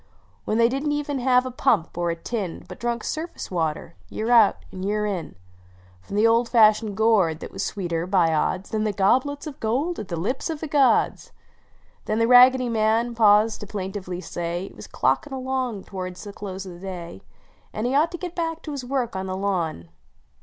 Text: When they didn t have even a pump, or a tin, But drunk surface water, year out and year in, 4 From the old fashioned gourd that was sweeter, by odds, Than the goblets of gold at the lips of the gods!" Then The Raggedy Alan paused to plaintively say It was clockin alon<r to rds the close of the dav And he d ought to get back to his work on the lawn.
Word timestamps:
When 0.45 0.57
they 0.57 0.67
didn 0.67 0.89
t 0.89 0.97
have 0.97 1.11
even 1.45 1.45
a 1.47 1.51
pump, 1.55 1.95
or 1.95 2.09
a 2.09 2.15
tin, 2.15 2.65
But 2.67 2.79
drunk 2.79 3.03
surface 3.03 3.51
water, 3.51 3.93
year 4.09 4.31
out 4.31 4.65
and 4.71 4.83
year 4.83 5.05
in, 5.05 5.35
4 6.01 6.07
From 6.07 6.15
the 6.15 6.25
old 6.25 6.49
fashioned 6.49 6.97
gourd 6.97 7.39
that 7.39 7.51
was 7.51 7.63
sweeter, 7.63 8.07
by 8.07 8.33
odds, 8.33 8.71
Than 8.71 8.83
the 8.83 8.93
goblets 8.93 9.45
of 9.45 9.59
gold 9.59 9.99
at 9.99 10.07
the 10.07 10.15
lips 10.15 10.49
of 10.49 10.59
the 10.59 10.65
gods!" 10.65 11.31
Then 12.05 12.17
The 12.17 12.25
Raggedy 12.27 12.65
Alan 12.75 13.13
paused 13.13 13.59
to 13.59 13.67
plaintively 13.67 14.21
say 14.21 14.65
It 14.65 14.75
was 14.75 14.87
clockin 14.87 15.33
alon<r 15.33 15.85
to 15.85 15.91
rds 15.95 16.23
the 16.23 16.33
close 16.33 16.65
of 16.65 16.71
the 16.81 16.87
dav 16.87 17.21
And 17.71 17.85
he 17.85 17.91
d 17.93 17.95
ought 17.95 18.11
to 18.13 18.17
get 18.17 18.33
back 18.35 18.63
to 18.63 18.71
his 18.71 18.83
work 18.83 19.15
on 19.15 19.27
the 19.27 19.37
lawn. 19.37 19.89